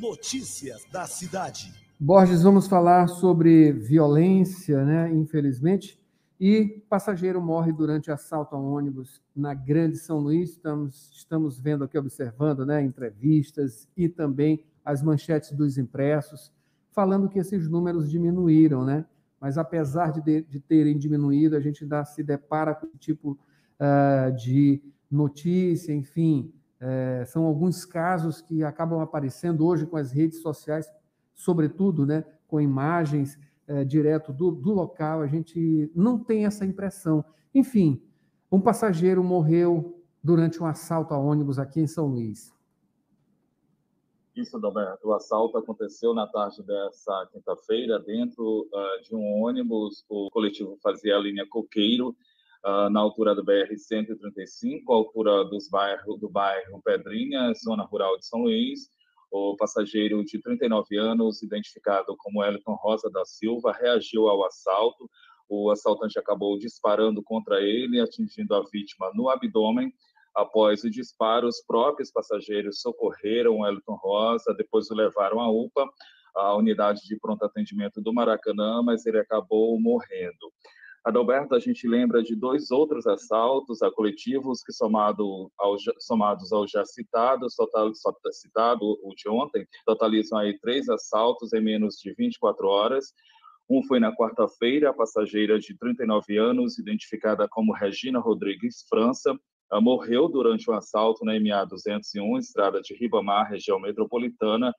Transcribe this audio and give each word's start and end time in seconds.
Notícias 0.00 0.84
da 0.90 1.06
cidade. 1.06 1.72
Borges, 2.00 2.42
vamos 2.42 2.66
falar 2.66 3.06
sobre 3.06 3.72
violência, 3.72 4.84
né? 4.84 5.12
Infelizmente. 5.14 5.96
E 6.40 6.82
passageiro 6.88 7.40
morre 7.40 7.72
durante 7.72 8.10
assalto 8.10 8.56
a 8.56 8.58
ônibus 8.58 9.22
na 9.34 9.54
Grande 9.54 9.96
São 9.96 10.18
Luís. 10.18 10.50
Estamos, 10.50 11.12
estamos 11.14 11.60
vendo 11.60 11.84
aqui, 11.84 11.96
observando 11.96 12.66
né, 12.66 12.82
entrevistas 12.82 13.88
e 13.96 14.08
também 14.08 14.64
as 14.84 15.00
manchetes 15.00 15.52
dos 15.52 15.78
impressos, 15.78 16.52
falando 16.90 17.28
que 17.28 17.38
esses 17.38 17.68
números 17.68 18.10
diminuíram, 18.10 18.84
né? 18.84 19.06
Mas 19.40 19.56
apesar 19.56 20.10
de, 20.10 20.42
de 20.42 20.58
terem 20.58 20.98
diminuído, 20.98 21.56
a 21.56 21.60
gente 21.60 21.84
ainda 21.84 22.04
se 22.04 22.22
depara 22.22 22.74
com 22.74 22.88
tipo 22.98 23.38
uh, 23.78 24.34
de 24.34 24.82
notícia, 25.08 25.92
enfim, 25.92 26.52
uh, 26.84 27.26
são 27.26 27.44
alguns 27.46 27.84
casos 27.84 28.40
que 28.42 28.62
acabam 28.62 29.00
aparecendo 29.00 29.66
hoje 29.66 29.86
com 29.86 29.96
as 29.96 30.12
redes 30.12 30.42
sociais, 30.42 30.86
sobretudo, 31.34 32.04
né, 32.04 32.24
com 32.46 32.60
imagens 32.60 33.38
uh, 33.68 33.84
direto 33.84 34.32
do, 34.32 34.50
do 34.50 34.72
local, 34.72 35.22
a 35.22 35.26
gente 35.26 35.90
não 35.94 36.18
tem 36.18 36.44
essa 36.44 36.64
impressão. 36.64 37.24
Enfim, 37.54 38.02
um 38.52 38.60
passageiro 38.60 39.24
morreu 39.24 40.02
durante 40.22 40.62
um 40.62 40.66
assalto 40.66 41.14
a 41.14 41.18
ônibus 41.18 41.58
aqui 41.58 41.80
em 41.80 41.86
São 41.86 42.06
Luís. 42.06 42.54
Isso, 44.34 44.56
Adalberto. 44.56 45.06
O 45.06 45.14
assalto 45.14 45.56
aconteceu 45.56 46.12
na 46.12 46.26
tarde 46.26 46.60
dessa 46.62 47.28
quinta-feira 47.32 48.00
dentro 48.00 48.68
uh, 48.72 49.02
de 49.02 49.14
um 49.14 49.44
ônibus. 49.44 50.04
O 50.08 50.28
coletivo 50.30 50.76
fazia 50.82 51.16
a 51.16 51.20
linha 51.20 51.46
Coqueiro, 51.48 52.16
uh, 52.64 52.88
na 52.90 53.00
altura 53.00 53.34
do 53.34 53.44
BR-135, 53.44 54.82
altura 54.88 55.44
dos 55.44 55.68
bairro, 55.68 56.16
do 56.16 56.28
bairro 56.28 56.82
Pedrinha, 56.82 57.52
zona 57.54 57.84
rural 57.84 58.16
de 58.18 58.26
São 58.26 58.42
Luís. 58.42 58.88
O 59.30 59.56
passageiro 59.56 60.24
de 60.24 60.40
39 60.40 60.96
anos, 60.96 61.42
identificado 61.42 62.14
como 62.18 62.42
Elton 62.44 62.74
Rosa 62.74 63.10
da 63.10 63.24
Silva, 63.24 63.72
reagiu 63.72 64.28
ao 64.28 64.44
assalto. 64.44 65.10
O 65.48 65.70
assaltante 65.70 66.18
acabou 66.18 66.58
disparando 66.58 67.22
contra 67.22 67.60
ele, 67.60 68.00
atingindo 68.00 68.54
a 68.54 68.62
vítima 68.70 69.10
no 69.14 69.28
abdômen 69.28 69.92
Após 70.34 70.82
o 70.82 70.90
disparo, 70.90 71.46
os 71.46 71.64
próprios 71.64 72.10
passageiros 72.10 72.80
socorreram 72.80 73.64
Elton 73.64 73.94
Rosa, 73.94 74.52
depois 74.52 74.90
o 74.90 74.94
levaram 74.94 75.38
à 75.38 75.48
UPA, 75.48 75.88
a 76.34 76.56
unidade 76.56 77.02
de 77.06 77.16
pronto 77.16 77.44
atendimento 77.44 78.02
do 78.02 78.12
Maracanã, 78.12 78.82
mas 78.82 79.06
ele 79.06 79.20
acabou 79.20 79.80
morrendo. 79.80 80.52
Adalberto, 81.04 81.54
a 81.54 81.58
gente 81.58 81.86
lembra 81.86 82.22
de 82.22 82.34
dois 82.34 82.70
outros 82.70 83.06
assaltos 83.06 83.82
a 83.82 83.90
coletivos 83.90 84.62
que, 84.62 84.72
somado 84.72 85.52
ao, 85.58 85.76
somados 85.98 86.50
ao 86.50 86.66
já 86.66 86.82
citado, 86.86 87.46
total, 87.54 87.92
citado 88.32 88.82
o 89.02 89.14
de 89.14 89.28
ontem, 89.28 89.66
totalizam 89.84 90.38
aí 90.38 90.58
três 90.60 90.88
assaltos 90.88 91.52
em 91.52 91.60
menos 91.60 91.96
de 91.96 92.14
24 92.14 92.66
horas. 92.66 93.12
Um 93.68 93.82
foi 93.82 94.00
na 94.00 94.16
quarta-feira, 94.16 94.90
a 94.90 94.94
passageira 94.94 95.58
de 95.58 95.76
39 95.76 96.38
anos, 96.38 96.78
identificada 96.78 97.46
como 97.50 97.74
Regina 97.74 98.18
Rodrigues 98.18 98.86
França, 98.88 99.38
morreu 99.82 100.26
durante 100.26 100.70
um 100.70 100.74
assalto 100.74 101.22
na 101.22 101.38
MA 101.38 101.66
201, 101.66 102.38
estrada 102.38 102.80
de 102.80 102.94
Ribamar, 102.94 103.50
região 103.50 103.78
metropolitana. 103.78 104.72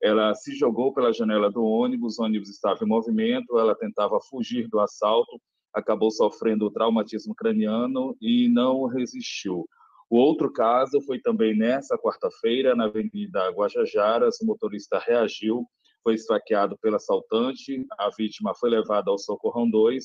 Ela 0.00 0.34
se 0.36 0.54
jogou 0.54 0.92
pela 0.92 1.12
janela 1.12 1.50
do 1.50 1.64
ônibus, 1.64 2.18
o 2.18 2.22
ônibus 2.22 2.50
estava 2.50 2.84
em 2.84 2.88
movimento, 2.88 3.58
ela 3.58 3.74
tentava 3.74 4.20
fugir 4.20 4.68
do 4.68 4.78
assalto, 4.78 5.40
acabou 5.74 6.10
sofrendo 6.10 6.70
traumatismo 6.70 7.34
craniano 7.34 8.16
e 8.20 8.48
não 8.48 8.86
resistiu. 8.86 9.66
O 10.08 10.16
outro 10.16 10.52
caso 10.52 11.00
foi 11.00 11.18
também 11.18 11.56
nessa 11.56 11.98
quarta-feira, 11.98 12.76
na 12.76 12.84
Avenida 12.84 13.50
Guajajaras, 13.50 14.40
o 14.40 14.46
motorista 14.46 14.98
reagiu, 14.98 15.66
foi 16.02 16.14
esfaqueado 16.14 16.78
pelo 16.78 16.96
assaltante, 16.96 17.84
a 17.98 18.10
vítima 18.16 18.54
foi 18.54 18.70
levada 18.70 19.10
ao 19.10 19.18
Socorrão 19.18 19.68
2 19.68 20.04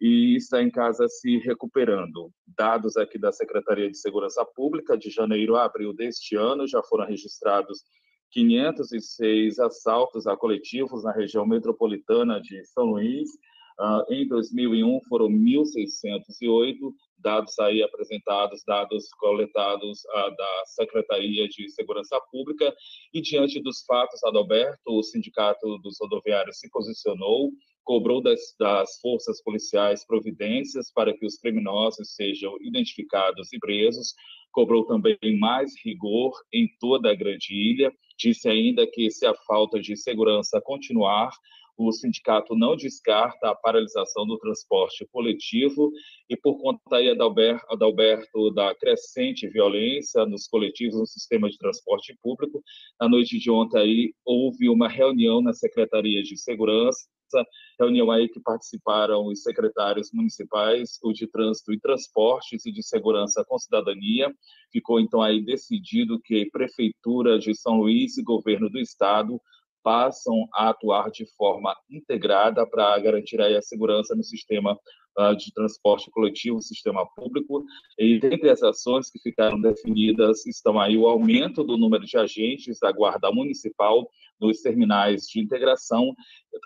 e 0.00 0.36
está 0.36 0.62
em 0.62 0.70
casa 0.70 1.06
se 1.08 1.38
recuperando. 1.38 2.30
Dados 2.46 2.96
aqui 2.96 3.18
da 3.18 3.32
Secretaria 3.32 3.90
de 3.90 3.98
Segurança 3.98 4.44
Pública, 4.44 4.96
de 4.96 5.10
janeiro 5.10 5.56
a 5.56 5.64
abril 5.64 5.92
deste 5.92 6.34
ano, 6.36 6.66
já 6.66 6.82
foram 6.82 7.06
registrados 7.06 7.82
506 8.30 9.58
assaltos 9.58 10.26
a 10.26 10.36
coletivos 10.36 11.04
na 11.04 11.12
região 11.12 11.46
metropolitana 11.46 12.40
de 12.40 12.64
São 12.66 12.84
Luís. 12.84 13.28
Uh, 13.80 14.12
em 14.12 14.26
2001 14.28 15.00
foram 15.08 15.28
1.608 15.28 16.76
dados 17.18 17.58
aí 17.58 17.82
apresentados, 17.82 18.62
dados 18.66 19.08
coletados 19.18 20.00
uh, 20.04 20.36
da 20.36 20.62
Secretaria 20.66 21.48
de 21.48 21.68
Segurança 21.70 22.20
Pública. 22.30 22.74
E 23.12 23.20
diante 23.20 23.62
dos 23.62 23.82
fatos, 23.84 24.22
Adalberto, 24.24 24.78
o 24.86 25.02
Sindicato 25.02 25.78
dos 25.78 25.96
Rodoviários 26.00 26.58
se 26.58 26.70
posicionou 26.70 27.50
cobrou 27.84 28.22
das, 28.22 28.54
das 28.58 28.98
forças 29.00 29.42
policiais 29.42 30.06
providências 30.06 30.92
para 30.92 31.12
que 31.12 31.26
os 31.26 31.36
criminosos 31.36 32.14
sejam 32.14 32.56
identificados 32.60 33.52
e 33.52 33.58
presos, 33.58 34.14
cobrou 34.52 34.84
também 34.84 35.18
mais 35.38 35.72
rigor 35.84 36.32
em 36.52 36.68
toda 36.78 37.10
a 37.10 37.14
grande 37.14 37.54
ilha, 37.54 37.92
disse 38.18 38.48
ainda 38.48 38.86
que 38.86 39.10
se 39.10 39.26
a 39.26 39.34
falta 39.34 39.80
de 39.80 39.96
segurança 39.96 40.60
continuar, 40.60 41.30
o 41.76 41.90
sindicato 41.92 42.54
não 42.54 42.76
descarta 42.76 43.50
a 43.50 43.54
paralisação 43.54 44.26
do 44.26 44.38
transporte 44.38 45.06
coletivo 45.10 45.90
e 46.28 46.36
por 46.36 46.60
conta 46.60 46.96
aí, 46.96 47.10
Adalberto, 47.10 47.66
Adalberto, 47.70 48.50
da 48.52 48.74
crescente 48.74 49.48
violência 49.48 50.24
nos 50.26 50.46
coletivos 50.46 50.98
no 50.98 51.06
sistema 51.06 51.48
de 51.48 51.58
transporte 51.58 52.16
público, 52.22 52.62
na 53.00 53.08
noite 53.08 53.38
de 53.38 53.50
ontem 53.50 53.78
aí 53.78 54.14
houve 54.24 54.68
uma 54.68 54.88
reunião 54.88 55.40
na 55.40 55.52
Secretaria 55.52 56.22
de 56.22 56.36
Segurança 56.36 57.06
reunião 57.78 58.10
aí 58.10 58.28
que 58.28 58.40
participaram 58.40 59.26
os 59.26 59.42
secretários 59.42 60.10
municipais, 60.12 60.98
o 61.02 61.12
de 61.12 61.26
Trânsito 61.26 61.72
e 61.72 61.80
Transportes 61.80 62.66
e 62.66 62.72
de 62.72 62.82
Segurança 62.82 63.44
com 63.46 63.58
Cidadania. 63.58 64.32
Ficou 64.70 65.00
então 65.00 65.22
aí 65.22 65.42
decidido 65.42 66.20
que 66.20 66.50
Prefeitura 66.50 67.38
de 67.38 67.54
São 67.54 67.76
Luís 67.78 68.18
e 68.18 68.22
Governo 68.22 68.68
do 68.68 68.78
Estado 68.78 69.40
passam 69.82 70.48
a 70.54 70.70
atuar 70.70 71.10
de 71.10 71.26
forma 71.36 71.76
integrada 71.90 72.66
para 72.66 72.98
garantir 72.98 73.40
aí 73.40 73.56
a 73.56 73.62
segurança 73.62 74.14
no 74.14 74.22
sistema 74.22 74.78
uh, 75.18 75.36
de 75.36 75.52
transporte 75.52 76.10
coletivo, 76.10 76.60
sistema 76.60 77.06
público. 77.14 77.64
E 77.98 78.18
dentre 78.18 78.50
as 78.50 78.62
ações 78.62 79.10
que 79.10 79.18
ficaram 79.18 79.60
definidas 79.60 80.46
estão 80.46 80.80
aí 80.80 80.96
o 80.96 81.06
aumento 81.06 81.64
do 81.64 81.76
número 81.76 82.04
de 82.04 82.16
agentes 82.16 82.78
da 82.80 82.92
Guarda 82.92 83.30
Municipal 83.32 84.08
nos 84.40 84.60
terminais 84.60 85.22
de 85.26 85.40
integração, 85.40 86.14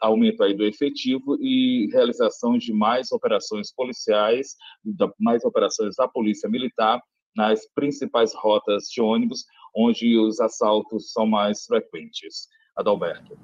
aumento 0.00 0.42
aí 0.42 0.54
do 0.54 0.64
efetivo 0.64 1.36
e 1.40 1.88
realização 1.92 2.56
de 2.56 2.72
mais 2.72 3.12
operações 3.12 3.72
policiais, 3.74 4.56
mais 5.18 5.44
operações 5.44 5.94
da 5.96 6.08
Polícia 6.08 6.48
Militar 6.48 7.02
nas 7.36 7.66
principais 7.74 8.34
rotas 8.34 8.84
de 8.84 9.00
ônibus, 9.02 9.44
onde 9.76 10.16
os 10.16 10.40
assaltos 10.40 11.12
são 11.12 11.26
mais 11.26 11.64
frequentes. 11.66 12.48
Adalberto. 12.76 13.36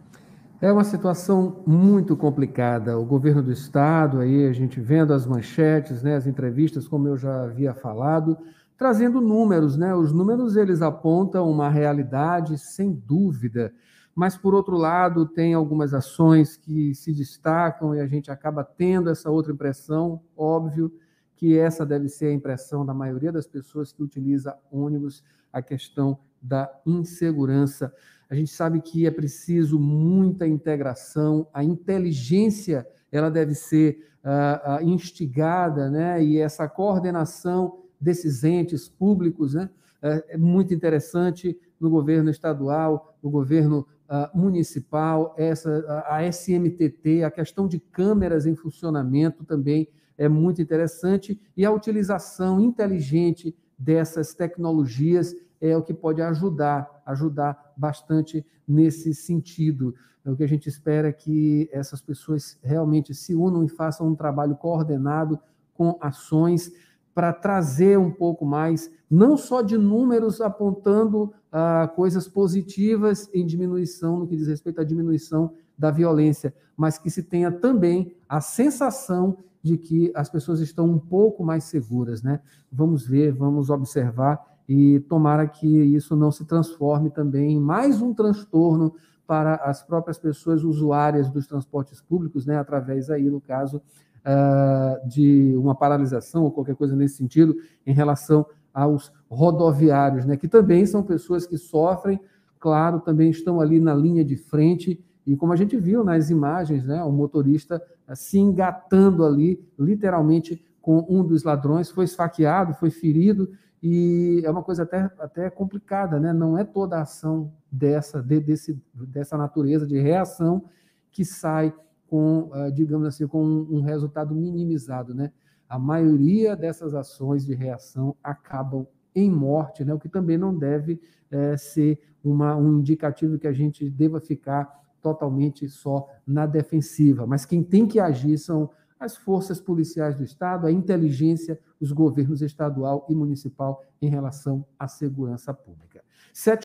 É 0.60 0.70
uma 0.70 0.84
situação 0.84 1.62
muito 1.66 2.16
complicada. 2.16 2.96
O 2.98 3.04
governo 3.04 3.42
do 3.42 3.50
estado, 3.50 4.20
aí 4.20 4.46
a 4.46 4.52
gente 4.52 4.80
vendo 4.80 5.12
as 5.12 5.26
manchetes, 5.26 6.02
né, 6.02 6.14
as 6.14 6.26
entrevistas, 6.26 6.86
como 6.86 7.08
eu 7.08 7.18
já 7.18 7.44
havia 7.44 7.74
falado, 7.74 8.38
trazendo 8.76 9.20
números, 9.20 9.76
né? 9.76 9.94
Os 9.94 10.12
números 10.12 10.56
eles 10.56 10.82
apontam 10.82 11.50
uma 11.50 11.68
realidade 11.68 12.58
sem 12.58 12.92
dúvida, 12.92 13.72
mas 14.14 14.36
por 14.36 14.54
outro 14.54 14.76
lado 14.76 15.26
tem 15.26 15.54
algumas 15.54 15.94
ações 15.94 16.56
que 16.56 16.94
se 16.94 17.12
destacam 17.12 17.94
e 17.94 18.00
a 18.00 18.06
gente 18.06 18.30
acaba 18.30 18.62
tendo 18.62 19.10
essa 19.10 19.30
outra 19.30 19.52
impressão, 19.52 20.20
óbvio 20.36 20.92
que 21.34 21.58
essa 21.58 21.84
deve 21.84 22.08
ser 22.08 22.26
a 22.26 22.32
impressão 22.32 22.86
da 22.86 22.94
maioria 22.94 23.32
das 23.32 23.48
pessoas 23.48 23.92
que 23.92 24.02
utiliza 24.02 24.56
ônibus, 24.70 25.24
a 25.52 25.60
questão 25.60 26.18
da 26.40 26.70
insegurança. 26.86 27.92
A 28.32 28.34
gente 28.34 28.50
sabe 28.50 28.80
que 28.80 29.06
é 29.06 29.10
preciso 29.10 29.78
muita 29.78 30.46
integração, 30.46 31.46
a 31.52 31.62
inteligência 31.62 32.88
ela 33.12 33.30
deve 33.30 33.54
ser 33.54 34.08
uh, 34.24 34.82
uh, 34.82 34.88
instigada, 34.88 35.90
né? 35.90 36.24
E 36.24 36.38
essa 36.38 36.66
coordenação 36.66 37.80
desses 38.00 38.42
entes 38.42 38.88
públicos, 38.88 39.52
né? 39.52 39.68
Uh, 40.02 40.24
é 40.30 40.38
muito 40.38 40.72
interessante 40.72 41.54
no 41.78 41.90
governo 41.90 42.30
estadual, 42.30 43.14
no 43.22 43.28
governo 43.28 43.86
municipal, 44.34 45.34
essa 45.38 46.04
a 46.06 46.22
SMTT, 46.22 47.24
a 47.24 47.30
questão 47.30 47.66
de 47.66 47.78
câmeras 47.78 48.44
em 48.44 48.54
funcionamento 48.54 49.42
também 49.42 49.88
é 50.18 50.28
muito 50.28 50.60
interessante 50.60 51.40
e 51.56 51.64
a 51.64 51.70
utilização 51.70 52.60
inteligente 52.60 53.56
dessas 53.78 54.34
tecnologias 54.34 55.34
é 55.62 55.76
o 55.76 55.82
que 55.82 55.94
pode 55.94 56.20
ajudar, 56.20 57.02
ajudar 57.06 57.72
bastante 57.76 58.44
nesse 58.66 59.14
sentido. 59.14 59.94
O 60.26 60.34
que 60.34 60.42
a 60.42 60.48
gente 60.48 60.68
espera 60.68 61.08
é 61.08 61.12
que 61.12 61.70
essas 61.72 62.02
pessoas 62.02 62.58
realmente 62.62 63.14
se 63.14 63.34
unam 63.34 63.64
e 63.64 63.68
façam 63.68 64.08
um 64.08 64.14
trabalho 64.14 64.56
coordenado 64.56 65.38
com 65.72 65.96
ações 66.00 66.72
para 67.14 67.32
trazer 67.32 67.98
um 67.98 68.10
pouco 68.10 68.44
mais, 68.44 68.90
não 69.08 69.36
só 69.36 69.62
de 69.62 69.78
números 69.78 70.40
apontando 70.40 71.32
ah, 71.50 71.90
coisas 71.94 72.26
positivas 72.26 73.28
em 73.32 73.46
diminuição, 73.46 74.18
no 74.18 74.26
que 74.26 74.36
diz 74.36 74.48
respeito 74.48 74.80
à 74.80 74.84
diminuição 74.84 75.52
da 75.78 75.90
violência, 75.90 76.54
mas 76.76 76.98
que 76.98 77.10
se 77.10 77.22
tenha 77.22 77.52
também 77.52 78.16
a 78.28 78.40
sensação 78.40 79.36
de 79.62 79.78
que 79.78 80.10
as 80.14 80.28
pessoas 80.28 80.60
estão 80.60 80.86
um 80.86 80.98
pouco 80.98 81.44
mais 81.44 81.64
seguras, 81.64 82.22
né? 82.22 82.40
Vamos 82.70 83.06
ver, 83.06 83.32
vamos 83.32 83.70
observar 83.70 84.51
e 84.68 85.00
tomara 85.00 85.46
que 85.46 85.66
isso 85.66 86.14
não 86.16 86.30
se 86.30 86.44
transforme 86.44 87.10
também 87.10 87.52
em 87.52 87.60
mais 87.60 88.00
um 88.00 88.14
transtorno 88.14 88.94
para 89.26 89.56
as 89.56 89.82
próprias 89.82 90.18
pessoas 90.18 90.62
usuárias 90.62 91.28
dos 91.28 91.46
transportes 91.46 92.00
públicos, 92.00 92.46
né? 92.46 92.56
Através 92.58 93.10
aí, 93.10 93.30
no 93.30 93.40
caso, 93.40 93.78
uh, 93.78 95.08
de 95.08 95.54
uma 95.56 95.74
paralisação 95.74 96.44
ou 96.44 96.50
qualquer 96.50 96.76
coisa 96.76 96.94
nesse 96.94 97.16
sentido, 97.16 97.54
em 97.86 97.92
relação 97.92 98.46
aos 98.72 99.12
rodoviários, 99.30 100.26
né? 100.26 100.36
Que 100.36 100.48
também 100.48 100.84
são 100.86 101.02
pessoas 101.02 101.46
que 101.46 101.56
sofrem, 101.56 102.20
claro, 102.58 103.00
também 103.00 103.30
estão 103.30 103.60
ali 103.60 103.80
na 103.80 103.94
linha 103.94 104.24
de 104.24 104.36
frente 104.36 105.02
e 105.26 105.36
como 105.36 105.52
a 105.52 105.56
gente 105.56 105.76
viu 105.76 106.02
nas 106.02 106.30
imagens, 106.30 106.84
né, 106.84 107.02
o 107.04 107.12
motorista 107.12 107.82
eh, 108.08 108.14
se 108.14 108.38
engatando 108.38 109.24
ali, 109.24 109.64
literalmente, 109.78 110.64
com 110.80 111.06
um 111.08 111.24
dos 111.24 111.44
ladrões, 111.44 111.90
foi 111.90 112.04
esfaqueado, 112.04 112.74
foi 112.74 112.90
ferido, 112.90 113.48
e 113.82 114.40
é 114.44 114.50
uma 114.50 114.62
coisa 114.62 114.84
até, 114.84 115.10
até 115.18 115.50
complicada, 115.50 116.20
né? 116.20 116.32
Não 116.32 116.56
é 116.56 116.62
toda 116.62 117.00
ação 117.00 117.52
dessa, 117.70 118.22
de, 118.22 118.38
desse, 118.38 118.80
dessa 118.94 119.36
natureza 119.36 119.86
de 119.86 119.98
reação 119.98 120.64
que 121.10 121.24
sai 121.24 121.74
com, 122.06 122.50
uh, 122.52 122.70
digamos 122.72 123.08
assim, 123.08 123.26
com 123.26 123.44
um, 123.44 123.78
um, 123.78 123.80
resultado 123.80 124.34
minimizado, 124.34 125.14
né? 125.14 125.32
A 125.68 125.80
maioria 125.80 126.54
dessas 126.54 126.94
ações 126.94 127.44
de 127.44 127.54
reação 127.54 128.14
acabam 128.22 128.86
em 129.14 129.28
morte, 129.28 129.84
né? 129.84 129.92
O 129.92 129.98
que 129.98 130.08
também 130.08 130.38
não 130.38 130.56
deve 130.56 131.00
é, 131.28 131.56
ser 131.56 131.98
uma, 132.22 132.54
um 132.54 132.78
indicativo 132.78 133.36
que 133.36 133.48
a 133.48 133.52
gente 133.52 133.90
deva 133.90 134.20
ficar 134.20 134.80
totalmente 135.00 135.68
só 135.68 136.08
na 136.24 136.46
defensiva. 136.46 137.26
Mas 137.26 137.44
quem 137.44 137.64
tem 137.64 137.86
que 137.86 137.98
agir 137.98 138.38
são 138.38 138.70
as 139.02 139.16
forças 139.16 139.60
policiais 139.60 140.14
do 140.14 140.22
Estado, 140.22 140.64
a 140.64 140.70
inteligência, 140.70 141.58
os 141.80 141.90
governos 141.90 142.40
estadual 142.40 143.04
e 143.10 143.14
municipal 143.16 143.82
em 144.00 144.08
relação 144.08 144.64
à 144.78 144.86
segurança 144.86 145.52
pública. 145.52 146.04
Sete 146.32 146.60